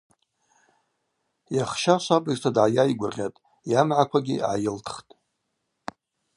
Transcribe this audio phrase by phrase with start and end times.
[1.55, 5.11] Йахща швабыжта дгӏайайгвыргъьатӏ, йамгӏаквагьи гӏайылтхтӏ.